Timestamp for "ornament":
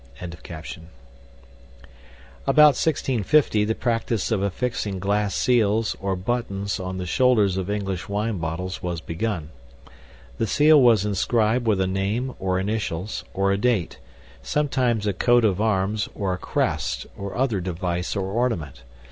18.25-18.81